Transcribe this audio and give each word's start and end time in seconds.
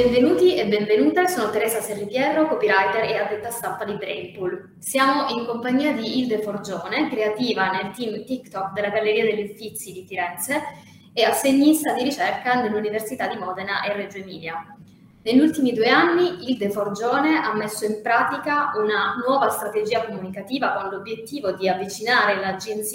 Benvenuti 0.00 0.54
e 0.54 0.64
benvenute, 0.68 1.26
sono 1.26 1.50
Teresa 1.50 1.80
Serripierro, 1.80 2.46
copywriter 2.46 3.02
e 3.02 3.16
addetta 3.16 3.50
stampa 3.50 3.84
di 3.84 3.94
Brainpool. 3.94 4.76
Siamo 4.78 5.28
in 5.36 5.44
compagnia 5.44 5.90
di 5.90 6.20
Ilde 6.20 6.40
Forgione, 6.40 7.10
creativa 7.10 7.72
nel 7.72 7.90
team 7.90 8.24
TikTok 8.24 8.74
della 8.74 8.90
Galleria 8.90 9.24
degli 9.24 9.50
Uffizi 9.50 9.92
di 9.92 10.04
Firenze 10.06 10.62
e 11.12 11.24
assegnista 11.24 11.94
di 11.94 12.04
ricerca 12.04 12.62
nell'Università 12.62 13.26
di 13.26 13.38
Modena 13.38 13.82
e 13.82 13.92
Reggio 13.92 14.18
Emilia. 14.18 14.64
Negli 15.24 15.40
ultimi 15.40 15.72
due 15.72 15.88
anni 15.88 16.48
Ilde 16.48 16.70
Forgione 16.70 17.40
ha 17.42 17.52
messo 17.56 17.84
in 17.84 18.00
pratica 18.00 18.70
una 18.76 19.16
nuova 19.26 19.48
strategia 19.48 20.04
comunicativa 20.04 20.74
con 20.74 20.90
l'obiettivo 20.90 21.50
di 21.50 21.68
avvicinare 21.68 22.38
la 22.38 22.54
Gen 22.54 22.84
Z, 22.84 22.94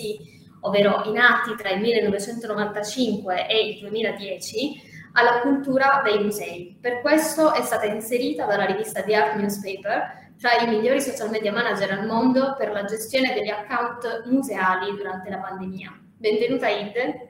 ovvero 0.62 1.04
i 1.04 1.12
nati 1.12 1.54
tra 1.58 1.72
il 1.72 1.82
1995 1.82 3.48
e 3.50 3.68
il 3.68 3.80
2010, 3.82 4.92
alla 5.14 5.42
cultura 5.42 6.02
dei 6.04 6.24
musei. 6.24 6.78
Per 6.80 7.02
questo 7.02 7.54
è 7.54 7.62
stata 7.62 7.86
inserita 7.86 8.46
dalla 8.46 8.66
rivista 8.66 9.02
The 9.02 9.16
Art 9.16 9.36
Newspaper 9.36 10.22
tra 10.38 10.58
i 10.58 10.68
migliori 10.68 11.00
social 11.02 11.30
media 11.30 11.52
manager 11.52 11.92
al 11.92 12.06
mondo 12.06 12.56
per 12.58 12.72
la 12.72 12.84
gestione 12.84 13.34
degli 13.34 13.50
account 13.50 14.24
museali 14.26 14.96
durante 14.96 15.30
la 15.30 15.38
pandemia. 15.38 16.00
Benvenuta 16.18 16.68
Ide. 16.68 17.30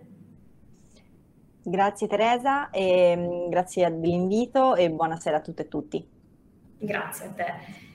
Grazie 1.66 2.08
Teresa, 2.08 2.70
e, 2.72 3.16
mm, 3.16 3.50
grazie 3.50 3.90
dell'invito 3.90 4.76
e 4.76 4.90
buonasera 4.90 5.38
a 5.38 5.42
tutte 5.42 5.62
e 5.64 5.68
tutti. 5.68 6.08
Grazie 6.78 7.28
a 7.28 7.30
te. 7.30 7.46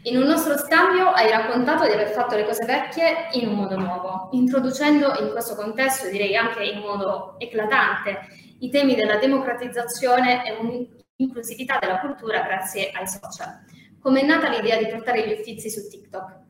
In 0.02 0.16
un 0.16 0.26
nostro 0.26 0.56
scambio 0.56 1.08
hai 1.10 1.30
raccontato 1.30 1.84
di 1.84 1.92
aver 1.92 2.08
fatto 2.08 2.36
le 2.36 2.46
cose 2.46 2.64
vecchie 2.64 3.28
in 3.32 3.48
un 3.48 3.56
modo 3.56 3.76
nuovo, 3.76 4.28
introducendo 4.32 5.12
in 5.20 5.30
questo 5.30 5.54
contesto, 5.54 6.08
direi 6.08 6.34
anche 6.36 6.64
in 6.64 6.78
modo 6.78 7.34
eclatante, 7.38 8.20
i 8.60 8.70
temi 8.70 8.94
della 8.94 9.16
democratizzazione 9.18 10.46
e 10.46 10.56
un'inclusività 10.56 11.78
della 11.78 12.00
cultura 12.00 12.42
grazie 12.42 12.90
ai 12.90 13.06
social. 13.06 13.64
Come 14.00 14.20
è 14.20 14.26
nata 14.26 14.48
l'idea 14.48 14.78
di 14.78 14.88
portare 14.88 15.26
gli 15.26 15.32
uffizi 15.32 15.70
su 15.70 15.88
TikTok? 15.88 16.46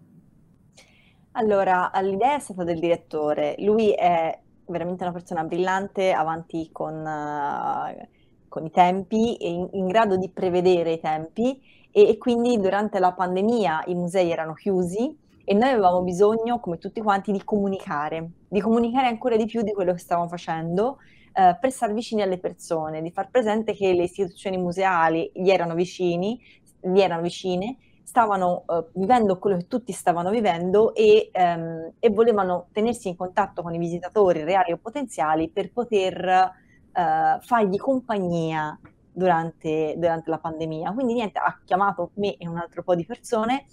Allora, 1.32 1.90
l'idea 2.02 2.36
è 2.36 2.40
stata 2.40 2.64
del 2.64 2.78
direttore. 2.78 3.54
Lui 3.58 3.92
è 3.92 4.38
veramente 4.66 5.04
una 5.04 5.12
persona 5.12 5.44
brillante, 5.44 6.12
avanti 6.12 6.68
con, 6.72 6.94
uh, 6.94 8.06
con 8.48 8.64
i 8.64 8.70
tempi, 8.70 9.46
in, 9.48 9.68
in, 9.72 9.86
grado 9.86 10.16
di 10.16 10.28
prevedere 10.30 10.92
i 10.92 11.00
tempi 11.00 11.60
e, 11.90 12.08
e 12.08 12.18
quindi 12.18 12.58
durante 12.58 12.98
la 12.98 13.12
pandemia 13.12 13.84
i 13.86 13.94
musei 13.94 14.30
erano 14.30 14.54
chiusi 14.54 15.16
e 15.44 15.54
noi 15.54 15.70
avevamo 15.70 16.02
bisogno, 16.02 16.60
come 16.60 16.78
tutti 16.78 17.00
quanti, 17.00 17.32
di 17.32 17.42
comunicare, 17.42 18.30
di 18.48 18.60
comunicare 18.60 19.06
ancora 19.06 19.36
di 19.36 19.46
più 19.46 19.62
di 19.62 19.72
quello 19.72 19.92
che 19.92 19.98
stavamo 19.98 20.28
facendo 20.28 20.98
eh, 21.38 21.56
per 21.60 21.70
stare 21.70 21.92
vicini 21.92 22.22
alle 22.22 22.38
persone, 22.38 23.00
di 23.00 23.12
far 23.12 23.30
presente 23.30 23.72
che 23.72 23.92
le 23.92 24.02
istituzioni 24.02 24.56
museali 24.56 25.30
gli 25.32 25.50
erano 25.50 25.74
vicini, 25.74 26.36
gli 26.80 26.98
erano 26.98 27.22
vicine, 27.22 27.76
stavano 28.02 28.64
eh, 28.66 28.86
vivendo 28.94 29.38
quello 29.38 29.56
che 29.56 29.68
tutti 29.68 29.92
stavano 29.92 30.30
vivendo 30.30 30.92
e, 30.96 31.28
ehm, 31.30 31.92
e, 32.00 32.10
volevano 32.10 32.66
tenersi 32.72 33.06
in 33.06 33.16
contatto 33.16 33.62
con 33.62 33.72
i 33.72 33.78
visitatori 33.78 34.42
reali 34.42 34.72
o 34.72 34.78
potenziali 34.78 35.48
per 35.48 35.70
poter 35.70 36.26
eh, 36.26 37.38
fargli 37.40 37.76
compagnia 37.76 38.76
durante, 39.12 39.94
durante, 39.96 40.30
la 40.30 40.38
pandemia. 40.38 40.92
Quindi 40.92 41.14
niente, 41.14 41.38
ha 41.38 41.56
chiamato 41.64 42.10
me 42.14 42.36
e 42.36 42.48
un 42.48 42.56
altro 42.56 42.82
po' 42.82 42.96
di 42.96 43.06
persone, 43.06 43.64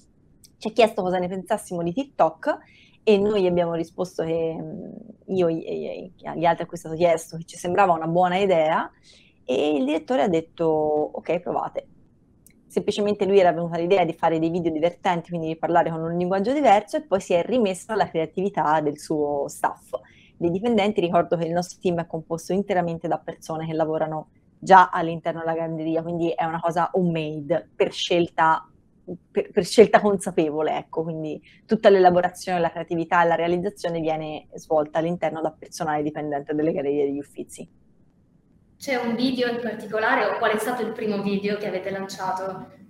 ci 0.59 0.67
ha 0.67 0.71
chiesto 0.71 1.02
cosa 1.02 1.17
ne 1.17 1.27
pensassimo 1.27 1.81
di 1.81 1.93
TikTok 1.93 2.58
e 3.08 3.20
noi 3.20 3.45
abbiamo 3.45 3.75
risposto 3.75 4.23
che 4.23 4.58
mm, 4.59 4.92
io 5.28 5.48
e 5.48 6.11
gli 6.16 6.45
altri 6.45 6.64
a 6.64 6.66
cui 6.66 6.75
è 6.75 6.80
stato 6.80 6.95
chiesto 6.95 7.38
che 7.38 7.44
ci 7.44 7.56
sembrava 7.56 7.94
una 7.94 8.08
buona 8.08 8.38
idea 8.38 8.92
e 9.45 9.75
il 9.75 9.86
direttore 9.86 10.23
ha 10.23 10.28
detto 10.28 10.66
ok 10.66 11.39
provate. 11.39 11.88
Semplicemente 12.66 13.26
lui 13.26 13.38
era 13.38 13.53
venuta 13.53 13.78
l'idea 13.78 14.03
di 14.03 14.14
fare 14.14 14.39
dei 14.39 14.50
video 14.50 14.72
divertenti 14.72 15.30
quindi 15.30 15.50
di 15.50 15.56
parlare 15.56 15.92
con 15.92 16.02
un 16.02 16.17
linguaggio 16.17 16.52
diverso 16.52 16.98
e 16.98 17.03
poi 17.03 17.21
si 17.21 17.33
è 17.33 17.44
rimesso 17.45 17.92
alla 17.92 18.10
creatività 18.10 18.82
del 18.82 18.98
suo 18.98 19.48
staff. 19.49 19.92
Dei 20.36 20.49
dipendenti 20.49 20.99
ricordo 20.99 21.38
che 21.38 21.45
il 21.45 21.54
nostro 21.54 21.77
team 21.80 21.99
è 21.99 22.08
composto 22.08 22.54
interamente 22.54 23.08
da 23.08 23.20
persone 23.20 23.67
che 23.67 23.73
lavorano 23.73 24.30
già 24.58 24.89
all'interno 24.89 25.42
della 25.42 25.54
galleria 25.54 26.02
quindi 26.02 26.32
è 26.32 26.44
una 26.44 26.60
cosa 26.60 26.89
homemade 26.92 27.70
per 27.76 27.94
scelta 27.94 28.67
per, 29.32 29.52
per, 29.52 29.66
scelta 29.66 30.02
consapevole, 30.02 30.77
ecco, 30.77 31.04
quindi 31.04 31.42
tutta 31.66 31.89
l'elaborazione, 31.89 32.60
la 32.60 32.71
creatività 32.71 33.23
e 33.23 33.27
la 33.27 33.36
realizzazione 33.36 33.99
viene 33.99 34.48
svolta 34.55 34.99
all'interno 34.99 35.42
da 35.42 35.52
personale 35.52 36.04
dipendente 36.04 36.54
delle 36.54 36.71
gallerie 36.71 37.05
degli 37.05 37.20
uffizi. 37.20 37.70
C'è 38.77 38.95
un 38.95 39.15
video 39.15 39.49
in 39.49 39.60
particolare 39.61 40.26
o 40.26 40.38
qual 40.38 40.52
è 40.52 40.58
stato 40.58 40.82
il 40.82 40.92
primo 40.92 41.21
video 41.21 41.58
che 41.58 41.67
avete 41.67 41.89
lanciato? 41.92 42.83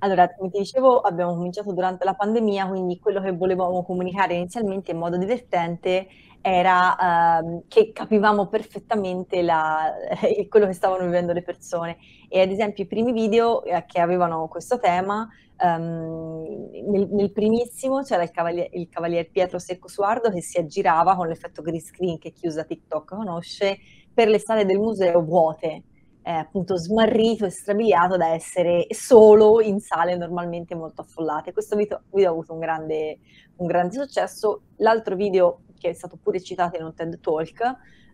Allora, 0.00 0.28
come 0.34 0.50
ti 0.50 0.58
dicevo, 0.58 1.00
abbiamo 1.00 1.34
cominciato 1.34 1.72
durante 1.72 2.04
la 2.04 2.14
pandemia, 2.14 2.66
quindi 2.66 2.98
quello 2.98 3.20
che 3.20 3.30
volevamo 3.30 3.84
comunicare 3.84 4.34
inizialmente 4.34 4.90
in 4.90 4.98
modo 4.98 5.16
divertente 5.16 6.08
era 6.42 7.40
uh, 7.40 7.64
che 7.68 7.92
capivamo 7.92 8.48
perfettamente 8.48 9.40
la, 9.42 9.92
quello 10.50 10.66
che 10.66 10.72
stavano 10.72 11.04
vivendo 11.04 11.32
le 11.32 11.42
persone 11.42 11.96
e 12.28 12.40
ad 12.40 12.50
esempio 12.50 12.84
i 12.84 12.86
primi 12.86 13.12
video 13.12 13.64
eh, 13.64 13.84
che 13.86 14.00
avevano 14.00 14.48
questo 14.48 14.78
tema 14.78 15.28
Um, 15.64 16.70
nel, 16.88 17.08
nel, 17.12 17.30
primissimo 17.30 18.02
c'era 18.02 18.24
il 18.24 18.32
cavalier, 18.32 18.68
il 18.72 18.88
cavalier, 18.88 19.30
Pietro 19.30 19.60
Secco 19.60 19.86
Suardo 19.86 20.28
che 20.28 20.42
si 20.42 20.58
aggirava 20.58 21.14
con 21.14 21.28
l'effetto 21.28 21.62
green 21.62 21.80
screen 21.80 22.18
che 22.18 22.32
chi 22.32 22.48
usa 22.48 22.64
TikTok 22.64 23.14
conosce 23.14 23.78
per 24.12 24.26
le 24.26 24.40
sale 24.40 24.64
del 24.64 24.78
museo 24.78 25.22
vuote, 25.22 25.82
eh, 26.22 26.30
appunto 26.30 26.76
smarrito 26.76 27.46
e 27.46 27.50
strabiliato 27.50 28.16
da 28.16 28.28
essere 28.28 28.86
solo 28.90 29.60
in 29.60 29.78
sale 29.80 30.16
normalmente 30.16 30.74
molto 30.74 31.02
affollate. 31.02 31.52
Questo 31.52 31.76
video, 31.76 32.02
video 32.10 32.30
ha 32.30 32.32
avuto 32.32 32.52
un 32.52 32.58
grande, 32.58 33.18
un 33.56 33.66
grande, 33.66 33.94
successo. 33.94 34.62
L'altro 34.76 35.16
video 35.16 35.61
che 35.82 35.90
è 35.90 35.92
stato 35.92 36.16
pure 36.16 36.40
citato 36.40 36.78
in 36.78 36.84
un 36.84 36.94
TED 36.94 37.18
Talk 37.18 37.60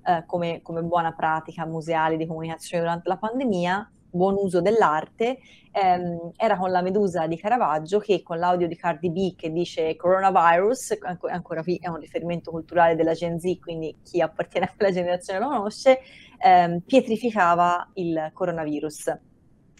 eh, 0.04 0.24
come, 0.26 0.62
come 0.62 0.82
buona 0.82 1.12
pratica 1.12 1.66
museale 1.66 2.16
di 2.16 2.26
comunicazione 2.26 2.82
durante 2.82 3.08
la 3.08 3.18
pandemia 3.18 3.92
buon 4.10 4.36
uso 4.38 4.62
dell'arte, 4.62 5.38
ehm, 5.70 6.32
era 6.34 6.56
con 6.56 6.70
la 6.70 6.80
Medusa 6.80 7.26
di 7.26 7.36
Caravaggio 7.36 7.98
che 7.98 8.22
con 8.22 8.38
l'audio 8.38 8.66
di 8.66 8.74
Cardi 8.74 9.10
B 9.10 9.34
che 9.36 9.52
dice 9.52 9.96
coronavirus, 9.96 10.96
anco, 11.02 11.26
ancora 11.28 11.62
qui 11.62 11.76
è 11.76 11.88
un 11.88 11.98
riferimento 11.98 12.50
culturale 12.50 12.96
della 12.96 13.12
Gen 13.12 13.38
Z, 13.38 13.58
quindi 13.60 13.94
chi 14.02 14.22
appartiene 14.22 14.66
a 14.66 14.72
quella 14.74 14.90
generazione 14.90 15.40
lo 15.40 15.48
conosce, 15.48 16.00
ehm, 16.38 16.80
pietrificava 16.80 17.90
il 17.94 18.30
coronavirus. 18.32 19.18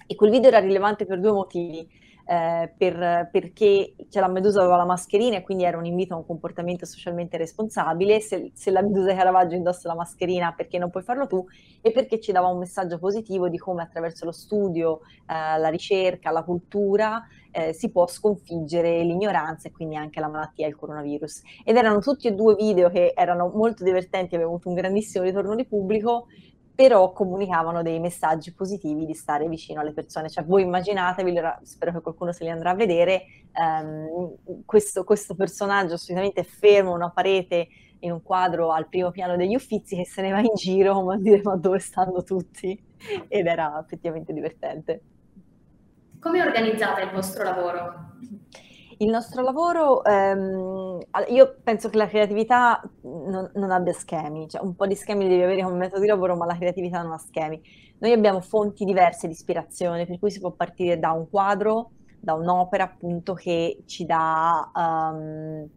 E 0.07 0.15
quel 0.15 0.31
video 0.31 0.49
era 0.49 0.59
rilevante 0.59 1.07
per 1.07 1.21
due 1.21 1.33
motivi 1.33 1.89
eh, 2.31 2.71
per, 2.77 3.31
perché 3.33 3.95
cioè, 4.11 4.21
la 4.21 4.29
Medusa 4.29 4.61
aveva 4.61 4.77
la 4.77 4.85
mascherina 4.85 5.39
e 5.39 5.43
quindi 5.43 5.65
era 5.65 5.79
un 5.79 5.87
invito 5.87 6.13
a 6.13 6.19
un 6.19 6.27
comportamento 6.27 6.85
socialmente 6.85 7.39
responsabile, 7.39 8.21
se, 8.21 8.51
se 8.53 8.71
la 8.71 8.83
Medusa 8.83 9.15
Caravaggio 9.15 9.57
indossa 9.57 9.89
la 9.89 9.95
mascherina 9.95 10.53
perché 10.53 10.77
non 10.77 10.91
puoi 10.91 11.03
farlo 11.03 11.27
tu 11.27 11.43
e 11.81 11.91
perché 11.91 12.21
ci 12.21 12.31
dava 12.31 12.49
un 12.49 12.59
messaggio 12.59 12.99
positivo 12.99 13.49
di 13.49 13.57
come 13.57 13.81
attraverso 13.81 14.27
lo 14.27 14.33
studio, 14.33 15.01
eh, 15.27 15.59
la 15.59 15.69
ricerca, 15.71 16.31
la 16.31 16.45
cultura 16.45 17.27
eh, 17.51 17.73
si 17.73 17.91
può 17.91 18.07
sconfiggere 18.07 19.03
l'ignoranza 19.05 19.69
e 19.69 19.73
quindi 19.73 19.97
anche 19.97 20.21
la 20.21 20.29
malattia 20.29 20.67
e 20.67 20.69
il 20.69 20.77
coronavirus. 20.77 21.41
Ed 21.65 21.77
erano 21.77 22.01
tutti 22.01 22.29
e 22.29 22.33
due 22.33 22.55
video 22.55 22.91
che 22.91 23.15
erano 23.17 23.51
molto 23.55 23.85
divertenti, 23.85 24.35
avevano 24.35 24.57
avuto 24.57 24.69
un 24.69 24.75
grandissimo 24.75 25.25
ritorno 25.25 25.55
di 25.55 25.65
pubblico 25.65 26.27
però 26.79 27.11
comunicavano 27.13 27.83
dei 27.83 27.99
messaggi 27.99 28.53
positivi 28.53 29.05
di 29.05 29.13
stare 29.13 29.49
vicino 29.49 29.81
alle 29.81 29.93
persone. 29.93 30.31
Cioè, 30.31 30.45
voi 30.45 30.63
immaginatevi, 30.63 31.35
spero 31.63 31.91
che 31.91 32.01
qualcuno 32.01 32.31
se 32.31 32.45
li 32.45 32.51
andrà 32.51 32.71
a 32.71 32.75
vedere, 32.77 33.25
ehm, 33.53 34.63
questo, 34.65 35.03
questo, 35.03 35.35
personaggio 35.35 35.95
assolutamente 35.95 36.45
fermo, 36.45 36.95
una 36.95 37.11
parete 37.11 37.67
in 37.99 38.13
un 38.13 38.23
quadro 38.23 38.71
al 38.71 38.89
primo 38.89 39.11
piano 39.11 39.35
degli 39.35 39.57
uffizi 39.57 39.97
che 39.97 40.07
se 40.07 40.23
ne 40.23 40.31
va 40.31 40.39
in 40.39 40.55
giro, 40.55 41.03
ma 41.03 41.17
dire 41.19 41.41
ma 41.43 41.57
dove 41.57 41.81
stanno 41.81 42.23
tutti? 42.23 42.81
Ed 43.27 43.47
era 43.47 43.83
effettivamente 43.85 44.33
divertente. 44.33 45.03
Come 46.21 46.43
organizzate 46.43 47.03
il 47.03 47.11
vostro 47.11 47.43
lavoro? 47.43 48.13
Il 49.01 49.11
nostro 49.11 49.43
lavoro, 49.43 50.03
ehm, 50.03 50.99
io 51.29 51.57
penso 51.63 51.89
che 51.89 51.97
la 51.97 52.09
creatività 52.09 52.83
non, 53.03 53.49
non, 53.55 53.71
abbia 53.71 53.93
schemi, 53.93 54.49
cioè 54.49 54.61
un 54.61 54.75
po' 54.75 54.89
di 54.89 54.97
schemi 54.97 55.29
devi 55.29 55.41
avere 55.41 55.63
come 55.63 55.77
metodo 55.77 56.01
di 56.01 56.09
lavoro, 56.09 56.35
ma 56.35 56.47
la 56.47 56.57
creatività 56.57 57.01
non 57.03 57.13
ha 57.13 57.19
schemi. 57.19 57.63
Noi 57.99 58.11
abbiamo 58.11 58.41
fonti 58.41 58.85
diverse 58.85 59.29
di 59.29 59.35
ispirazione, 59.35 60.05
per 60.05 60.19
cui 60.19 60.33
si 60.33 60.41
può 60.41 60.51
partire 60.51 60.99
da 60.99 61.13
un 61.13 61.31
quadro, 61.31 61.91
da 62.19 62.35
un'opera 62.35 62.83
appunto 62.85 63.35
che 63.35 63.85
ci 63.87 64.05
dà, 64.05 64.69
um, 64.75 65.69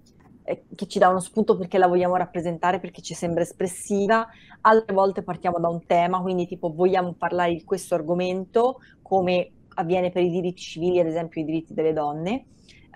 che 0.43 0.87
ci 0.87 0.97
dà 0.97 1.09
uno 1.09 1.19
spunto 1.19 1.55
perché 1.55 1.77
la 1.77 1.87
vogliamo 1.87 2.15
rappresentare, 2.15 2.79
perché 2.79 3.03
ci 3.03 3.13
sembra 3.13 3.43
espressiva. 3.43 4.27
Altre 4.61 4.95
volte 4.95 5.21
partiamo 5.21 5.59
da 5.59 5.67
un 5.67 5.85
tema, 5.85 6.21
quindi 6.21 6.47
tipo 6.47 6.73
vogliamo 6.73 7.13
parlare 7.13 7.53
di 7.53 7.63
questo 7.65 7.93
argomento, 7.93 8.79
come 9.03 9.51
avviene 9.75 10.09
per 10.09 10.23
i 10.23 10.31
diritti 10.31 10.61
civili, 10.61 10.99
ad 10.99 11.05
esempio 11.05 11.39
i 11.39 11.45
diritti 11.45 11.75
delle 11.75 11.93
donne 11.93 12.45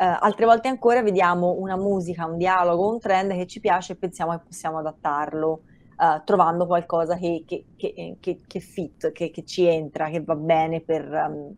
altre 0.03 0.45
volte 0.45 0.67
ancora 0.67 1.01
vediamo 1.01 1.55
una 1.57 1.77
musica, 1.77 2.25
un 2.25 2.37
dialogo, 2.37 2.89
un 2.91 2.99
trend 2.99 3.31
che 3.33 3.47
ci 3.47 3.59
piace 3.59 3.93
e 3.93 3.95
pensiamo 3.95 4.31
che 4.31 4.43
possiamo 4.45 4.79
adattarlo 4.79 5.61
uh, 5.97 6.23
trovando 6.23 6.65
qualcosa 6.65 7.15
che, 7.17 7.43
che, 7.45 7.65
che, 7.77 8.39
che, 8.45 8.59
fit, 8.59 9.11
che, 9.11 9.31
ci 9.45 9.65
entra, 9.65 10.09
che 10.09 10.21
va 10.21 10.35
bene 10.35 10.81
per, 10.81 11.55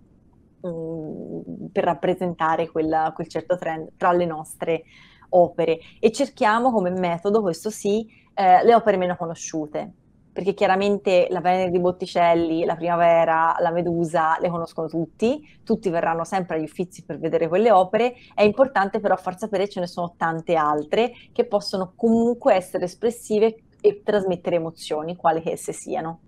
um, 0.61 1.69
per 1.71 1.83
rappresentare 1.83 2.69
quella, 2.69 3.11
quel 3.13 3.27
certo 3.27 3.57
trend 3.57 3.91
tra 3.97 4.11
le 4.11 4.25
nostre 4.25 4.83
opere. 5.29 5.79
E 5.99 6.11
cerchiamo 6.11 6.71
come 6.71 6.89
metodo, 6.89 7.41
questo 7.41 7.69
sì, 7.69 8.07
eh, 8.33 8.63
le 8.63 8.75
opere 8.75 8.97
meno 8.97 9.15
conosciute 9.15 9.93
perché 10.37 10.53
chiaramente 10.53 11.25
la 11.31 11.41
Venere 11.41 11.71
di 11.71 11.79
Botticelli, 11.79 12.63
la 12.63 12.75
Primavera, 12.75 13.55
la 13.59 13.71
Medusa 13.71 14.37
le 14.39 14.49
conoscono 14.49 14.87
tutti, 14.87 15.57
tutti 15.63 15.89
verranno 15.89 16.23
sempre 16.25 16.57
agli 16.57 16.63
Uffizi 16.63 17.03
per 17.03 17.17
vedere 17.17 17.47
quelle 17.47 17.71
opere, 17.71 18.13
è 18.35 18.43
importante 18.43 18.99
però 18.99 19.15
far 19.15 19.35
sapere 19.35 19.63
che 19.63 19.71
ce 19.71 19.79
ne 19.79 19.87
sono 19.87 20.13
tante 20.15 20.53
altre 20.53 21.11
che 21.33 21.45
possono 21.45 21.93
comunque 21.95 22.53
essere 22.53 22.85
espressive 22.85 23.63
e 23.81 24.03
trasmettere 24.03 24.57
emozioni, 24.57 25.15
quali 25.15 25.41
che 25.41 25.53
esse 25.53 25.73
siano. 25.73 26.19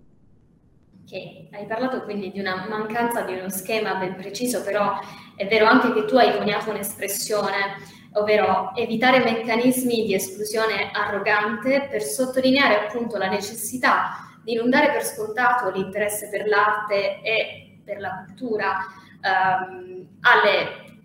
Ok, 1.04 1.12
hai 1.52 1.66
parlato 1.68 2.02
quindi 2.02 2.32
di 2.32 2.40
una 2.40 2.66
mancanza 2.68 3.22
di 3.22 3.34
uno 3.34 3.48
schema 3.48 3.94
ben 3.94 4.16
preciso, 4.16 4.64
però 4.64 4.90
è 5.36 5.46
vero 5.46 5.66
anche 5.66 5.92
che 5.92 6.04
tu 6.04 6.16
hai 6.16 6.36
coniato 6.36 6.70
un'espressione 6.70 7.98
ovvero 8.12 8.72
evitare 8.74 9.22
meccanismi 9.22 10.04
di 10.04 10.14
esclusione 10.14 10.90
arrogante 10.92 11.88
per 11.90 12.02
sottolineare 12.02 12.86
appunto 12.86 13.16
la 13.16 13.28
necessità 13.28 14.26
di 14.42 14.54
non 14.54 14.70
dare 14.70 14.90
per 14.90 15.04
scontato 15.04 15.70
l'interesse 15.70 16.28
per 16.28 16.46
l'arte 16.46 17.20
e 17.22 17.78
per 17.84 18.00
la 18.00 18.24
cultura 18.26 18.78
ehm, 19.20 20.06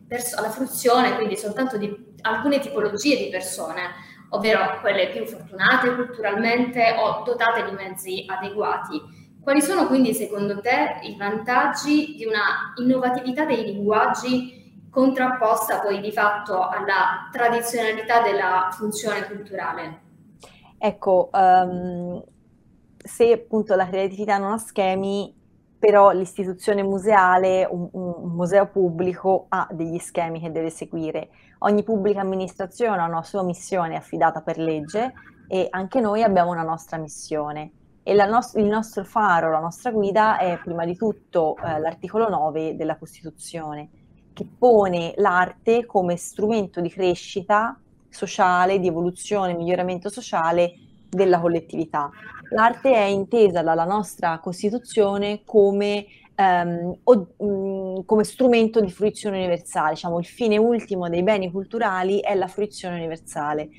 pers- 0.08 0.34
alla 0.34 0.50
fruizione, 0.50 1.16
quindi 1.16 1.38
soltanto 1.38 1.78
di 1.78 2.14
alcune 2.22 2.60
tipologie 2.60 3.18
di 3.18 3.30
persone, 3.30 3.92
ovvero 4.30 4.80
quelle 4.82 5.10
più 5.10 5.26
fortunate 5.26 5.94
culturalmente 5.96 6.96
o 6.98 7.24
dotate 7.24 7.66
di 7.66 7.72
mezzi 7.72 8.26
adeguati. 8.28 9.24
Quali 9.42 9.62
sono 9.62 9.86
quindi 9.86 10.14
secondo 10.14 10.60
te 10.60 11.00
i 11.04 11.16
vantaggi 11.18 12.16
di 12.16 12.26
una 12.26 12.74
innovatività 12.78 13.46
dei 13.46 13.64
linguaggi 13.64 14.65
contrapposta 14.96 15.82
poi 15.82 16.00
di 16.00 16.14
fatto 16.14 16.70
alla 16.70 17.28
tradizionalità 17.30 18.22
della 18.22 18.70
funzione 18.72 19.28
culturale. 19.28 20.00
Ecco, 20.78 21.30
um, 21.34 22.24
se 22.96 23.34
appunto 23.34 23.76
la 23.76 23.88
creatività 23.88 24.38
non 24.38 24.54
ha 24.54 24.58
schemi, 24.58 25.36
però 25.78 26.12
l'istituzione 26.12 26.82
museale, 26.82 27.68
un, 27.70 27.90
un, 27.92 28.32
museo 28.32 28.68
pubblico, 28.68 29.48
ha 29.50 29.68
degli 29.70 30.00
schemi 30.00 30.40
che 30.40 30.54
deve 30.54 30.70
seguire. 30.70 31.28
Ogni 31.60 31.84
pubblica 31.84 32.22
amministrazione 32.22 33.02
ha 33.02 33.06
una 33.06 33.24
sua 33.24 33.44
missione 33.44 33.98
affidata 33.98 34.42
per 34.42 34.58
legge 34.58 35.12
e 35.50 35.68
anche 35.70 36.00
noi 36.00 36.24
abbiamo 36.24 36.52
una 36.52 36.64
nostra 36.64 36.96
missione. 36.98 37.72
E 38.02 38.14
no- 38.14 38.40
il 38.54 38.66
nostro 38.66 39.04
faro, 39.04 39.52
la 39.52 39.60
nostra 39.60 39.92
guida 39.92 40.38
è 40.38 40.58
prima 40.64 40.86
di 40.86 40.96
tutto 40.96 41.58
eh, 41.58 41.80
l'articolo 41.80 42.30
9 42.30 42.78
della 42.78 42.98
Costituzione 42.98 43.90
che 44.36 44.46
pone 44.46 45.14
l'arte 45.16 45.86
come 45.86 46.18
strumento 46.18 46.82
di 46.82 46.90
crescita 46.90 47.80
sociale, 48.10 48.80
di 48.80 48.88
evoluzione, 48.88 49.56
miglioramento 49.56 50.10
sociale 50.10 50.74
della 51.10 51.40
collettività. 51.40 52.12
L'arte 52.50 52.94
è 52.94 53.06
intesa 53.06 53.64
dalla 53.64 53.86
nostra 53.86 54.40
Costituzione 54.40 55.42
come, 55.46 56.06
um, 56.36 56.98
o, 57.04 57.28
um, 57.38 58.06
come 58.06 58.24
strumento 58.26 58.82
di 58.82 58.92
fruizione 58.92 59.38
universale, 59.38 59.94
diciamo 59.94 60.20
il 60.20 60.26
fine 60.26 60.58
ultimo 60.58 61.08
dei 61.08 61.24
beni 61.24 61.50
culturali 61.50 62.20
è 62.20 62.36
la 62.36 62.48
fruizione 62.48 62.96
universale. 62.96 63.70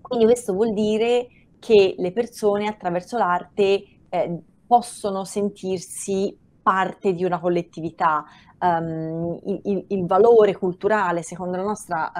Quindi 0.00 0.24
questo 0.24 0.54
vuol 0.54 0.72
dire 0.72 1.28
che 1.58 1.96
le 1.98 2.12
persone 2.12 2.66
attraverso 2.66 3.18
l'arte 3.18 3.84
eh, 4.08 4.38
possono 4.66 5.24
sentirsi 5.24 6.34
parte 6.66 7.12
di 7.12 7.24
una 7.24 7.38
collettività, 7.38 8.24
um, 8.58 9.38
il, 9.44 9.84
il, 9.88 10.06
valore 10.06 10.56
culturale, 10.56 11.22
secondo 11.22 11.56
la 11.56 11.62
nostra 11.62 12.12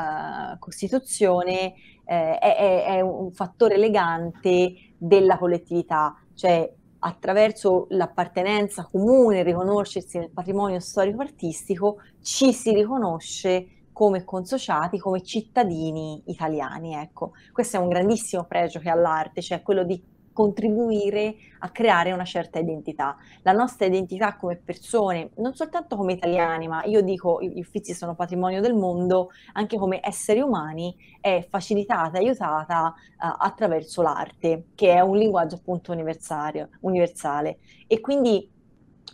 uh, 0.54 0.58
Costituzione, 0.58 1.74
eh, 2.04 2.38
è, 2.38 2.84
è, 2.84 3.00
un 3.00 3.32
fattore 3.32 3.76
legante 3.76 4.92
della 4.96 5.38
collettività, 5.38 6.14
cioè 6.34 6.72
attraverso 7.00 7.86
l'appartenenza 7.90 8.88
comune, 8.90 9.42
riconoscersi 9.42 10.18
nel 10.18 10.30
patrimonio 10.30 10.80
storico-artistico, 10.80 11.98
ci 12.20 12.52
si 12.52 12.72
riconosce 12.72 13.68
come 13.92 14.24
consociati, 14.24 14.98
come 14.98 15.22
cittadini 15.22 16.22
italiani. 16.26 16.94
Ecco, 16.94 17.32
questo 17.52 17.76
è 17.76 17.80
un 17.80 17.88
grandissimo 17.88 18.44
pregio 18.44 18.78
che 18.78 18.90
ha 18.90 18.94
l'arte, 18.94 19.40
cioè 19.40 19.62
quello 19.62 19.84
di 19.84 20.02
contribuire 20.36 21.34
a 21.60 21.70
creare 21.70 22.12
una 22.12 22.26
certa 22.26 22.58
identità. 22.58 23.16
La 23.40 23.52
nostra 23.52 23.86
identità 23.86 24.36
come 24.36 24.56
persone, 24.56 25.30
non 25.36 25.54
soltanto 25.54 25.96
come 25.96 26.12
italiani, 26.12 26.68
ma 26.68 26.84
io 26.84 27.00
dico 27.00 27.40
gli 27.40 27.58
uffizi 27.58 27.94
sono 27.94 28.14
patrimonio 28.14 28.60
del 28.60 28.74
mondo, 28.74 29.30
anche 29.54 29.78
come 29.78 30.00
esseri 30.02 30.40
umani, 30.40 30.94
è 31.22 31.46
facilitata, 31.48 32.18
aiutata 32.18 32.88
uh, 32.88 33.34
attraverso 33.38 34.02
l'arte, 34.02 34.66
che 34.74 34.92
è 34.92 35.00
un 35.00 35.16
linguaggio 35.16 35.54
appunto 35.54 35.92
universale. 35.92 37.58
E 37.86 38.00
quindi 38.00 38.52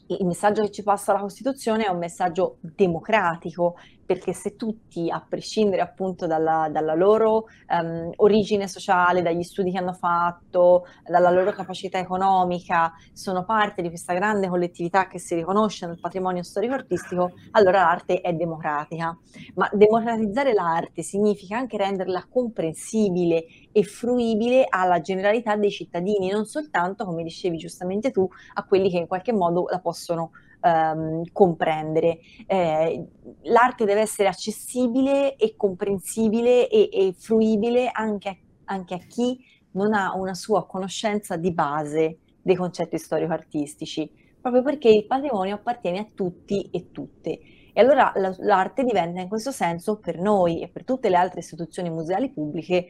il 0.08 0.26
messaggio 0.26 0.62
che 0.62 0.72
ci 0.72 0.82
passa 0.82 1.12
la 1.12 1.20
Costituzione 1.20 1.84
è 1.84 1.88
un 1.88 1.98
messaggio 1.98 2.56
democratico, 2.60 3.76
perché 4.12 4.34
se 4.34 4.56
tutti, 4.56 5.10
a 5.10 5.24
prescindere 5.26 5.80
appunto 5.80 6.26
dalla, 6.26 6.68
dalla 6.70 6.94
loro 6.94 7.46
um, 7.68 8.10
origine 8.16 8.68
sociale, 8.68 9.22
dagli 9.22 9.42
studi 9.42 9.72
che 9.72 9.78
hanno 9.78 9.94
fatto, 9.94 10.86
dalla 11.02 11.30
loro 11.30 11.50
capacità 11.52 11.98
economica, 11.98 12.92
sono 13.14 13.44
parte 13.44 13.80
di 13.80 13.88
questa 13.88 14.12
grande 14.12 14.48
collettività 14.48 15.06
che 15.06 15.18
si 15.18 15.34
riconosce 15.34 15.86
nel 15.86 15.98
patrimonio 15.98 16.42
storico-artistico, 16.42 17.32
allora 17.52 17.80
l'arte 17.80 18.20
è 18.20 18.34
democratica. 18.34 19.16
Ma 19.54 19.70
democratizzare 19.72 20.52
l'arte 20.52 21.02
significa 21.02 21.56
anche 21.56 21.78
renderla 21.78 22.26
comprensibile 22.30 23.46
e 23.72 23.82
fruibile 23.82 24.66
alla 24.68 25.00
generalità 25.00 25.56
dei 25.56 25.70
cittadini, 25.70 26.28
non 26.28 26.44
soltanto, 26.44 27.06
come 27.06 27.22
dicevi 27.22 27.56
giustamente 27.56 28.10
tu, 28.10 28.28
a 28.54 28.64
quelli 28.64 28.90
che 28.90 28.98
in 28.98 29.06
qualche 29.06 29.32
modo 29.32 29.66
la 29.70 29.80
possono 29.80 30.32
ehm, 30.62 31.24
comprendere. 31.32 32.20
Eh, 32.46 33.04
l'arte 33.42 33.84
deve 33.84 34.00
essere 34.00 34.28
accessibile 34.28 35.36
e 35.36 35.54
comprensibile 35.56 36.68
e, 36.68 36.88
e 36.92 37.14
fruibile 37.16 37.90
anche 37.92 38.38
anche 38.72 38.94
a 38.94 38.98
chi 38.98 39.38
non 39.72 39.94
ha 39.94 40.14
una 40.14 40.34
sua 40.34 40.66
conoscenza 40.66 41.36
di 41.36 41.52
base 41.52 42.18
dei 42.42 42.56
concetti 42.56 42.98
storico-artistici, 42.98 44.10
proprio 44.40 44.62
perché 44.62 44.88
il 44.88 45.06
patrimonio 45.06 45.54
appartiene 45.54 45.98
a 46.00 46.06
tutti 46.14 46.68
e 46.70 46.90
tutte. 46.90 47.38
E 47.74 47.80
allora 47.80 48.12
l'arte 48.40 48.84
diventa 48.84 49.20
in 49.20 49.28
questo 49.28 49.50
senso 49.50 49.98
per 49.98 50.18
noi 50.18 50.60
e 50.60 50.68
per 50.68 50.84
tutte 50.84 51.08
le 51.08 51.16
altre 51.16 51.40
istituzioni 51.40 51.88
museali 51.88 52.30
pubbliche 52.30 52.86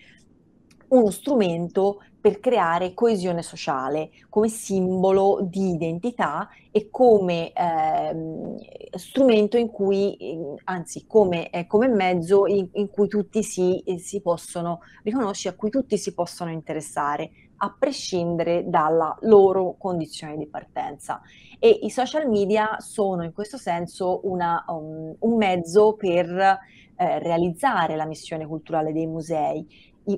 uno 0.92 1.10
strumento 1.10 2.02
per 2.20 2.38
creare 2.38 2.94
coesione 2.94 3.42
sociale 3.42 4.10
come 4.28 4.48
simbolo 4.48 5.40
di 5.42 5.70
identità 5.70 6.48
e 6.70 6.88
come 6.88 7.52
eh, 7.52 8.96
strumento 8.96 9.56
in 9.56 9.68
cui, 9.70 10.16
anzi 10.64 11.04
come, 11.06 11.50
eh, 11.50 11.66
come 11.66 11.88
mezzo 11.88 12.46
in, 12.46 12.68
in, 12.74 12.88
cui 12.90 13.08
tutti 13.08 13.42
si, 13.42 13.82
si 13.98 14.20
possono 14.20 14.80
riconoscere, 15.02 15.56
a 15.56 15.58
cui 15.58 15.70
tutti 15.70 15.98
si 15.98 16.14
possono 16.14 16.52
interessare, 16.52 17.30
a 17.56 17.74
prescindere 17.76 18.68
dalla 18.68 19.16
loro 19.22 19.74
condizione 19.78 20.36
di 20.36 20.46
partenza. 20.46 21.20
E 21.58 21.68
i 21.82 21.90
social 21.90 22.28
media 22.28 22.76
sono 22.78 23.24
in 23.24 23.32
questo 23.32 23.56
senso 23.56 24.20
una, 24.24 24.64
um, 24.68 25.14
un 25.18 25.36
mezzo 25.36 25.94
per 25.94 26.28
eh, 26.94 27.18
realizzare 27.18 27.96
la 27.96 28.06
missione 28.06 28.46
culturale 28.46 28.92
dei 28.92 29.06
musei 29.06 29.66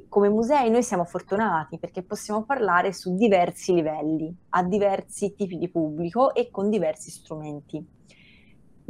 come 0.08 0.28
musei 0.28 0.70
noi 0.70 0.82
siamo 0.82 1.04
fortunati 1.04 1.78
perché 1.78 2.02
possiamo 2.02 2.44
parlare 2.44 2.92
su 2.92 3.14
diversi 3.16 3.74
livelli, 3.74 4.34
a 4.50 4.62
diversi 4.62 5.34
tipi 5.34 5.58
di 5.58 5.68
pubblico 5.68 6.34
e 6.34 6.50
con 6.50 6.70
diversi 6.70 7.10
strumenti. 7.10 7.84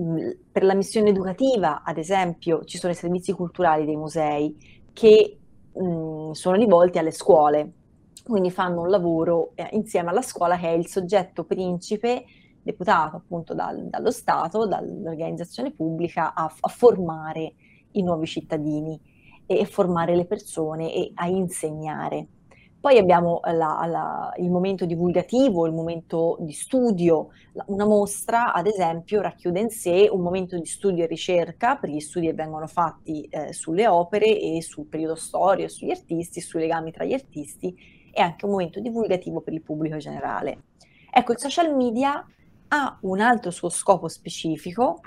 Mm, 0.01 0.31
per 0.51 0.65
la 0.65 0.75
missione 0.75 1.11
educativa, 1.11 1.83
ad 1.83 1.99
esempio, 1.99 2.65
ci 2.65 2.79
sono 2.79 2.93
i 2.93 2.97
servizi 2.97 3.33
culturali 3.33 3.85
dei 3.85 3.97
musei 3.97 4.57
che 4.93 5.39
mh, 5.73 5.85
mm, 5.85 6.31
sono 6.33 6.57
rivolti 6.57 6.99
alle 6.99 7.13
scuole, 7.13 7.73
quindi 8.25 8.51
fanno 8.51 8.83
un 8.83 8.89
lavoro 8.89 9.53
eh, 9.55 9.69
insieme 9.73 10.11
alla 10.11 10.23
scuola 10.23 10.57
che 10.57 10.69
è 10.69 10.73
il 10.73 10.87
soggetto 10.87 11.45
principe 11.45 12.25
deputato 12.63 13.17
appunto 13.17 13.53
dal, 13.55 13.89
dallo 13.89 14.11
Stato, 14.11 14.67
dall'organizzazione 14.67 15.73
pubblica 15.73 16.35
a, 16.35 16.53
a 16.61 16.69
formare 16.69 17.55
i 17.93 18.03
nuovi 18.03 18.27
cittadini 18.27 18.99
e 19.47 19.65
formare 19.65 20.15
le 20.17 20.25
persone 20.25 20.93
e 20.93 21.13
a 21.15 21.27
insegnare. 21.27 22.27
Poi 22.85 22.99
abbiamo 22.99 23.41
la, 23.45 23.83
la, 23.87 24.33
il 24.37 24.51
momento 24.51 24.85
divulgativo, 24.85 25.65
il 25.67 25.73
momento 25.73 26.37
di 26.41 26.53
studio. 26.53 27.29
Una 27.67 27.87
mostra, 27.87 28.53
ad 28.53 28.67
esempio, 28.67 29.23
racchiude 29.23 29.59
in 29.59 29.71
sé 29.71 30.07
un 30.13 30.21
momento 30.21 30.59
di 30.59 30.67
studio 30.67 31.05
e 31.05 31.07
ricerca 31.07 31.77
per 31.77 31.89
gli 31.89 32.01
studi 32.01 32.27
che 32.27 32.35
vengono 32.35 32.67
fatti 32.67 33.23
eh, 33.31 33.55
sulle 33.55 33.87
opere 33.87 34.39
e 34.39 34.61
sul 34.61 34.85
periodo 34.85 35.15
storico, 35.15 35.71
sugli 35.71 35.93
artisti, 35.93 36.43
sui 36.43 36.61
legami 36.61 36.93
tra 36.93 37.07
gli 37.07 37.15
artisti 37.15 37.75
e 38.13 38.21
anche 38.21 38.45
un 38.45 38.51
momento 38.51 38.81
divulgativo 38.81 39.41
per 39.41 39.55
il 39.55 39.63
pubblico 39.63 39.97
generale. 39.97 40.65
Ecco, 41.11 41.33
il 41.33 41.39
social 41.39 41.75
media 41.75 42.23
ha 42.69 42.99
un 43.01 43.21
altro 43.21 43.51
suo 43.51 43.71
scopo 43.71 44.09
specifico, 44.09 45.01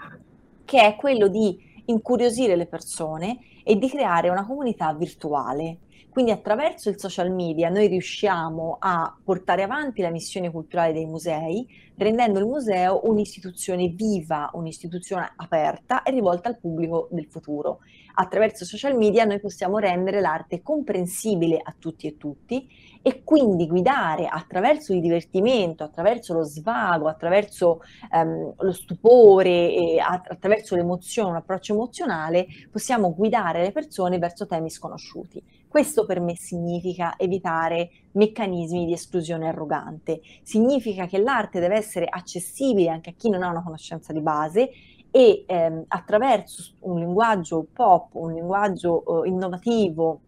che 0.66 0.82
è 0.82 0.96
quello 0.96 1.28
di 1.28 1.67
incuriosire 1.88 2.56
le 2.56 2.68
persone 2.68 3.40
e 3.64 3.76
di 3.76 3.90
creare 3.90 4.30
una 4.30 4.46
comunità 4.46 4.94
virtuale. 4.94 5.80
Quindi 6.10 6.32
attraverso 6.32 6.90
il 6.90 7.00
social 7.00 7.32
media 7.32 7.70
noi 7.70 7.88
riusciamo 7.88 8.78
a 8.80 9.16
portare 9.24 9.62
avanti 9.62 10.02
la 10.02 10.10
missione 10.10 10.50
culturale 10.50 10.92
dei 10.92 11.06
musei, 11.06 11.68
rendendo 11.96 12.40
il 12.40 12.46
museo 12.46 13.02
un'istituzione 13.04 13.90
viva, 13.90 14.50
un'istituzione 14.54 15.32
aperta 15.36 16.04
e 16.04 16.12
rivolta 16.12 16.50
al 16.50 16.58
pubblico 16.58 17.08
del 17.12 17.28
futuro. 17.28 17.80
Attraverso 18.20 18.64
i 18.64 18.68
social 18.68 18.98
media 18.98 19.26
noi 19.26 19.40
possiamo 19.40 19.78
rendere 19.78 20.20
l'arte 20.20 20.64
comprensibile 20.64 21.60
a 21.62 21.76
tutti 21.78 22.08
e 22.08 22.18
tutti 22.18 22.68
e 23.04 23.24
quindi 23.24 23.68
guidare 23.68 24.26
attraverso 24.26 24.92
il 24.92 25.02
divertimento, 25.02 25.84
attraverso 25.84 26.34
lo 26.34 26.44
svago, 26.44 27.08
attraverso 27.08 27.82
ehm, 28.12 28.56
lo 28.58 28.72
stupore, 28.72 29.98
attraverso 30.00 30.76
l'emozione, 30.76 31.30
un 31.30 31.36
approccio 31.36 31.74
emozionale, 31.74 32.48
possiamo 32.72 33.14
guidare 33.14 33.62
le 33.62 33.72
persone 33.72 34.18
verso 34.18 34.48
temi 34.48 34.70
sconosciuti. 34.72 35.42
Questo 35.68 36.06
per 36.06 36.20
me 36.20 36.36
significa 36.36 37.16
evitare 37.18 37.90
meccanismi 38.14 38.86
di 38.86 38.94
esclusione 38.94 39.48
arrogante, 39.48 40.22
significa 40.42 41.06
che 41.06 41.20
l'arte 41.20 41.60
deve 41.60 41.76
essere 41.76 42.06
accessibile 42.10 42.90
anche 42.90 43.12
a 43.12 43.14
chi 43.16 43.30
non 43.30 43.44
ha 43.44 43.50
una 43.50 43.64
conoscenza 43.64 44.14
di 44.14 44.22
base 44.22 44.70
e 45.12 45.44
ehm, 45.46 45.86
attraverso 45.88 46.74
un 46.82 47.00
linguaggio 47.00 47.66
pop, 47.74 48.14
un 48.14 48.34
linguaggio 48.34 49.24
eh, 49.24 49.28
innovativo, 49.28 50.22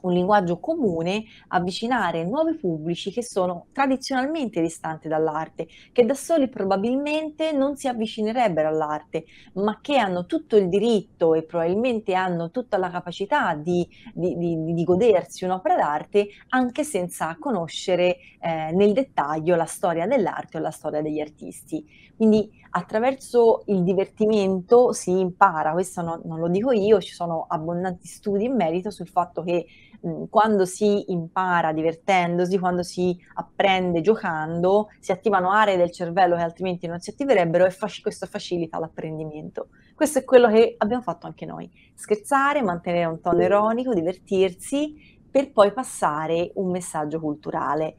un 0.00 0.12
linguaggio 0.12 0.58
comune, 0.58 1.24
avvicinare 1.48 2.24
nuovi 2.24 2.56
pubblici 2.56 3.10
che 3.10 3.22
sono 3.22 3.66
tradizionalmente 3.72 4.60
distanti 4.60 5.08
dall'arte, 5.08 5.66
che 5.92 6.04
da 6.04 6.14
soli 6.14 6.48
probabilmente 6.48 7.52
non 7.52 7.76
si 7.76 7.88
avvicinerebbero 7.88 8.68
all'arte, 8.68 9.24
ma 9.54 9.78
che 9.80 9.96
hanno 9.96 10.26
tutto 10.26 10.56
il 10.56 10.68
diritto 10.68 11.34
e 11.34 11.42
probabilmente 11.44 12.14
hanno 12.14 12.50
tutta 12.50 12.76
la 12.76 12.90
capacità 12.90 13.54
di, 13.54 13.86
di, 14.12 14.36
di, 14.36 14.74
di 14.74 14.84
godersi 14.84 15.44
un'opera 15.44 15.76
d'arte 15.76 16.28
anche 16.48 16.84
senza 16.84 17.36
conoscere 17.38 18.18
eh, 18.40 18.70
nel 18.72 18.92
dettaglio 18.92 19.56
la 19.56 19.64
storia 19.64 20.06
dell'arte 20.06 20.58
o 20.58 20.60
la 20.60 20.70
storia 20.70 21.02
degli 21.02 21.20
artisti. 21.20 21.84
Quindi 22.16 22.50
attraverso 22.70 23.62
il 23.66 23.82
divertimento 23.84 24.92
si 24.92 25.18
impara, 25.18 25.72
questo 25.72 26.02
no, 26.02 26.20
non 26.24 26.38
lo 26.38 26.48
dico 26.48 26.72
io, 26.72 27.00
ci 27.00 27.14
sono 27.14 27.46
abbondanti 27.48 28.06
studi 28.06 28.44
in 28.44 28.54
merito 28.54 28.90
sul 28.90 29.08
fatto 29.08 29.42
che 29.42 29.66
mh, 30.00 30.24
quando 30.30 30.64
si 30.64 31.10
impara 31.12 31.72
divertendosi, 31.72 32.58
quando 32.58 32.82
si 32.82 33.16
apprende 33.34 34.00
giocando, 34.00 34.88
si 35.00 35.12
attivano 35.12 35.50
aree 35.50 35.76
del 35.76 35.90
cervello 35.90 36.36
che 36.36 36.42
altrimenti 36.42 36.86
non 36.86 37.00
si 37.00 37.10
attiverebbero 37.10 37.64
e 37.64 37.70
fac- 37.70 38.00
questo 38.00 38.26
facilita 38.26 38.78
l'apprendimento. 38.78 39.68
Questo 39.94 40.20
è 40.20 40.24
quello 40.24 40.48
che 40.48 40.74
abbiamo 40.78 41.02
fatto 41.02 41.26
anche 41.26 41.44
noi, 41.44 41.70
scherzare, 41.94 42.62
mantenere 42.62 43.06
un 43.06 43.20
tono 43.20 43.42
ironico, 43.42 43.94
divertirsi 43.94 45.18
per 45.30 45.52
poi 45.52 45.72
passare 45.72 46.52
un 46.54 46.70
messaggio 46.70 47.20
culturale, 47.20 47.96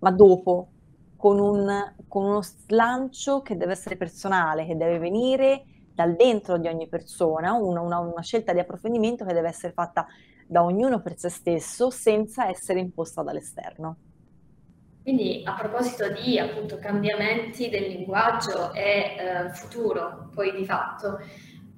ma 0.00 0.10
dopo 0.10 0.68
con, 1.16 1.38
un, 1.40 1.94
con 2.06 2.24
uno 2.24 2.42
slancio 2.42 3.42
che 3.42 3.56
deve 3.56 3.72
essere 3.72 3.96
personale, 3.96 4.66
che 4.66 4.76
deve 4.76 4.98
venire 4.98 5.64
dal 5.92 6.14
dentro 6.14 6.58
di 6.58 6.68
ogni 6.68 6.86
persona, 6.86 7.54
una, 7.54 7.80
una, 7.80 7.98
una, 7.98 8.22
scelta 8.22 8.52
di 8.52 8.60
approfondimento 8.60 9.24
che 9.24 9.34
deve 9.34 9.48
essere 9.48 9.72
fatta 9.72 10.06
da 10.48 10.64
ognuno 10.64 11.00
per 11.00 11.18
se 11.18 11.28
stesso 11.28 11.90
senza 11.90 12.48
essere 12.48 12.80
imposta 12.80 13.22
dall'esterno. 13.22 13.96
Quindi 15.02 15.42
a 15.44 15.54
proposito 15.54 16.10
di 16.10 16.38
appunto 16.38 16.78
cambiamenti 16.78 17.68
del 17.68 17.88
linguaggio 17.88 18.72
e 18.72 19.16
eh, 19.16 19.50
futuro, 19.52 20.30
poi 20.34 20.54
di 20.54 20.64
fatto, 20.64 21.20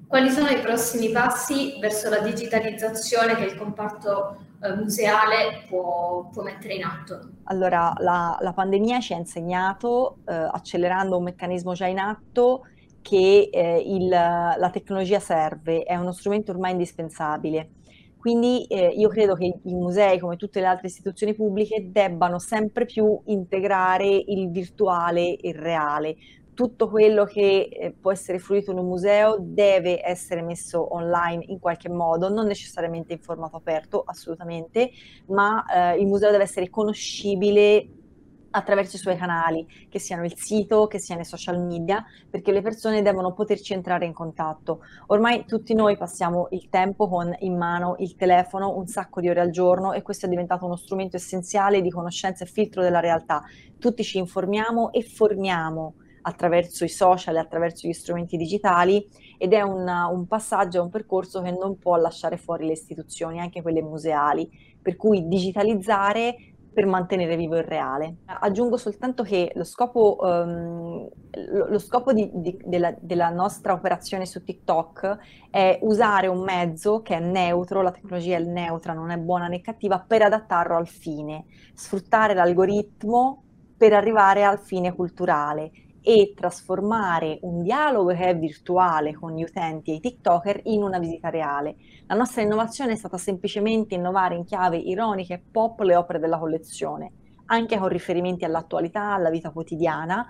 quali 0.06 0.30
sono 0.30 0.48
i 0.48 0.60
prossimi 0.60 1.10
passi 1.10 1.78
verso 1.78 2.08
la 2.08 2.18
digitalizzazione 2.18 3.36
che 3.36 3.44
il 3.44 3.56
comparto 3.56 4.44
eh, 4.60 4.74
museale 4.74 5.64
può, 5.68 6.28
può, 6.32 6.42
mettere 6.42 6.74
in 6.74 6.84
atto? 6.84 7.30
Allora, 7.44 7.92
la, 7.98 8.36
la 8.40 8.52
pandemia 8.52 8.98
ci 8.98 9.14
ha 9.14 9.16
insegnato, 9.16 10.18
eh, 10.26 10.34
accelerando 10.34 11.16
un 11.16 11.22
meccanismo 11.24 11.74
già 11.74 11.86
in 11.86 12.00
atto, 12.00 12.66
che 13.02 13.48
eh, 13.52 13.82
il, 13.86 14.08
la 14.08 14.70
tecnologia 14.72 15.20
serve, 15.20 15.84
è 15.84 15.94
uno 15.94 16.12
strumento 16.12 16.50
ormai 16.50 16.72
indispensabile. 16.72 17.70
Quindi 18.20 18.66
eh, 18.66 18.88
io 18.88 19.08
credo 19.08 19.34
che 19.34 19.46
i 19.62 19.74
musei, 19.74 20.18
come 20.18 20.36
tutte 20.36 20.60
le 20.60 20.66
altre 20.66 20.88
istituzioni 20.88 21.32
pubbliche, 21.32 21.88
debbano 21.90 22.38
sempre 22.38 22.84
più 22.84 23.18
integrare 23.24 24.06
il 24.06 24.50
virtuale 24.50 25.36
e 25.38 25.48
il 25.48 25.54
reale. 25.54 26.16
Tutto 26.52 26.90
quello 26.90 27.24
che 27.24 27.70
eh, 27.72 27.94
può 27.98 28.12
essere 28.12 28.38
fruito 28.38 28.72
in 28.72 28.78
un 28.78 28.86
museo 28.86 29.38
deve 29.40 30.06
essere 30.06 30.42
messo 30.42 30.94
online 30.94 31.44
in 31.46 31.58
qualche 31.60 31.88
modo, 31.88 32.28
non 32.28 32.44
necessariamente 32.44 33.14
in 33.14 33.20
formato 33.20 33.56
aperto, 33.56 34.02
assolutamente, 34.04 34.90
ma 35.28 35.64
eh, 35.64 35.98
il 35.98 36.06
museo 36.06 36.30
deve 36.30 36.42
essere 36.42 36.68
conoscibile 36.68 37.88
attraverso 38.50 38.96
i 38.96 38.98
suoi 38.98 39.16
canali, 39.16 39.66
che 39.88 39.98
siano 39.98 40.24
il 40.24 40.36
sito, 40.36 40.86
che 40.86 40.98
siano 40.98 41.20
i 41.20 41.24
social 41.24 41.60
media, 41.60 42.04
perché 42.28 42.52
le 42.52 42.62
persone 42.62 43.02
devono 43.02 43.32
poterci 43.32 43.72
entrare 43.72 44.06
in 44.06 44.12
contatto. 44.12 44.80
Ormai 45.06 45.44
tutti 45.44 45.74
noi 45.74 45.96
passiamo 45.96 46.48
il 46.50 46.68
tempo 46.68 47.08
con 47.08 47.34
in 47.40 47.56
mano 47.56 47.96
il 47.98 48.16
telefono 48.16 48.76
un 48.76 48.86
sacco 48.86 49.20
di 49.20 49.28
ore 49.28 49.40
al 49.40 49.50
giorno 49.50 49.92
e 49.92 50.02
questo 50.02 50.26
è 50.26 50.28
diventato 50.28 50.64
uno 50.64 50.76
strumento 50.76 51.16
essenziale 51.16 51.80
di 51.80 51.90
conoscenza 51.90 52.44
e 52.44 52.48
filtro 52.48 52.82
della 52.82 53.00
realtà. 53.00 53.42
Tutti 53.78 54.02
ci 54.02 54.18
informiamo 54.18 54.92
e 54.92 55.02
formiamo 55.02 55.94
attraverso 56.22 56.84
i 56.84 56.88
social 56.88 57.36
attraverso 57.36 57.88
gli 57.88 57.92
strumenti 57.92 58.36
digitali 58.36 59.06
ed 59.38 59.52
è 59.52 59.62
una, 59.62 60.06
un 60.06 60.26
passaggio, 60.26 60.82
un 60.82 60.90
percorso 60.90 61.40
che 61.40 61.50
non 61.50 61.78
può 61.78 61.96
lasciare 61.96 62.36
fuori 62.36 62.66
le 62.66 62.72
istituzioni, 62.72 63.40
anche 63.40 63.62
quelle 63.62 63.82
museali, 63.82 64.48
per 64.82 64.96
cui 64.96 65.26
digitalizzare 65.28 66.49
per 66.72 66.86
mantenere 66.86 67.36
vivo 67.36 67.56
il 67.56 67.64
reale. 67.64 68.18
Aggiungo 68.26 68.76
soltanto 68.76 69.22
che 69.22 69.52
lo 69.54 69.64
scopo, 69.64 70.18
um, 70.20 71.08
lo, 71.68 71.78
scopo 71.78 72.12
di, 72.12 72.30
di, 72.32 72.56
della, 72.64 72.94
della, 72.98 73.28
nostra 73.30 73.72
operazione 73.72 74.26
su 74.26 74.42
TikTok 74.42 75.18
è 75.50 75.78
usare 75.82 76.26
un 76.26 76.42
mezzo 76.42 77.02
che 77.02 77.16
è 77.16 77.20
neutro, 77.20 77.82
la 77.82 77.90
tecnologia 77.90 78.36
è 78.36 78.40
neutra, 78.40 78.92
non 78.92 79.10
è 79.10 79.18
buona 79.18 79.48
né 79.48 79.60
cattiva, 79.60 79.98
per 80.06 80.22
adattarlo 80.22 80.76
al 80.76 80.88
fine, 80.88 81.46
sfruttare 81.74 82.34
l'algoritmo 82.34 83.42
per 83.76 83.92
arrivare 83.92 84.44
al 84.44 84.58
fine 84.58 84.94
culturale 84.94 85.70
e 86.02 86.32
trasformare 86.34 87.38
un 87.42 87.62
dialogo 87.62 88.12
che 88.14 88.26
è 88.26 88.38
virtuale 88.38 89.14
con 89.14 89.34
gli 89.34 89.42
utenti 89.42 89.90
e 89.90 89.94
i 89.94 90.00
TikToker 90.00 90.60
in 90.64 90.82
una 90.82 90.98
visita 90.98 91.28
reale. 91.28 91.76
La 92.06 92.14
nostra 92.14 92.42
innovazione 92.42 92.92
è 92.92 92.96
stata 92.96 93.18
semplicemente 93.18 93.94
innovare 93.94 94.34
in 94.34 94.44
chiave 94.44 94.76
ironica 94.76 95.34
e 95.34 95.42
pop 95.50 95.80
le 95.80 95.96
opere 95.96 96.18
della 96.18 96.38
collezione, 96.38 97.12
anche 97.46 97.78
con 97.78 97.88
riferimenti 97.88 98.44
all'attualità, 98.44 99.12
alla 99.12 99.30
vita 99.30 99.50
quotidiana, 99.50 100.26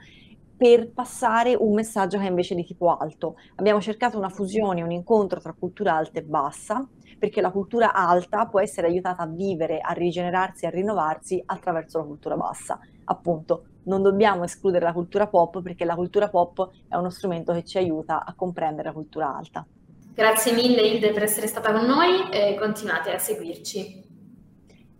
per 0.56 0.90
passare 0.92 1.54
un 1.54 1.72
messaggio 1.72 2.18
che 2.18 2.24
è 2.24 2.28
invece 2.28 2.54
di 2.54 2.64
tipo 2.64 2.94
alto. 2.94 3.36
Abbiamo 3.54 3.80
cercato 3.80 4.18
una 4.18 4.28
fusione, 4.28 4.82
un 4.82 4.90
incontro 4.90 5.40
tra 5.40 5.54
cultura 5.58 5.94
alta 5.94 6.18
e 6.18 6.22
bassa, 6.22 6.86
perché 7.18 7.40
la 7.40 7.50
cultura 7.50 7.94
alta 7.94 8.46
può 8.46 8.60
essere 8.60 8.86
aiutata 8.86 9.22
a 9.22 9.26
vivere, 9.26 9.78
a 9.80 9.92
rigenerarsi, 9.92 10.66
a 10.66 10.70
rinnovarsi 10.70 11.42
attraverso 11.46 11.98
la 11.98 12.04
cultura 12.04 12.36
bassa. 12.36 12.78
Appunto, 13.04 13.64
non 13.84 14.02
dobbiamo 14.02 14.44
escludere 14.44 14.84
la 14.84 14.92
cultura 14.92 15.26
pop 15.26 15.62
perché 15.62 15.84
la 15.84 15.94
cultura 15.94 16.28
pop 16.28 16.70
è 16.88 16.96
uno 16.96 17.10
strumento 17.10 17.52
che 17.52 17.64
ci 17.64 17.78
aiuta 17.78 18.24
a 18.24 18.34
comprendere 18.34 18.88
la 18.88 18.94
cultura 18.94 19.34
alta. 19.34 19.66
Grazie 20.12 20.52
mille 20.52 20.82
Ilde 20.82 21.12
per 21.12 21.22
essere 21.22 21.46
stata 21.46 21.72
con 21.72 21.86
noi 21.86 22.28
e 22.30 22.56
continuate 22.58 23.12
a 23.12 23.18
seguirci. 23.18 24.08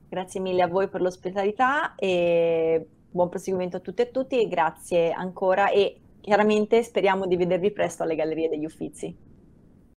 Grazie 0.08 0.40
mille 0.40 0.62
a 0.62 0.66
voi 0.66 0.88
per 0.88 1.02
l'ospitalità 1.02 1.94
e 1.94 2.86
buon 3.10 3.28
proseguimento 3.28 3.76
a 3.76 3.80
tutte 3.80 4.02
e 4.02 4.10
tutti 4.10 4.40
e 4.40 4.48
grazie 4.48 5.12
ancora 5.12 5.70
e 5.70 6.00
chiaramente 6.20 6.82
speriamo 6.82 7.26
di 7.26 7.36
vedervi 7.36 7.70
presto 7.70 8.02
alle 8.02 8.14
Gallerie 8.14 8.48
degli 8.48 8.64
Uffizi. 8.64 9.29